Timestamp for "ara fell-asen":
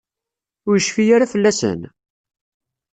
1.15-1.79